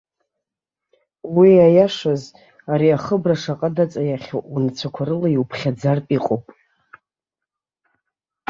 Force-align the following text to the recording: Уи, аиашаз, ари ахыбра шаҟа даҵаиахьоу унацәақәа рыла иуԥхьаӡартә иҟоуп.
Уи, 1.35 1.51
аиашаз, 1.65 2.23
ари 2.71 2.89
ахыбра 2.97 3.35
шаҟа 3.41 3.69
даҵаиахьоу 3.75 4.43
унацәақәа 4.53 5.03
рыла 5.07 5.29
иуԥхьаӡартә 5.31 6.11
иҟоуп. 6.17 6.45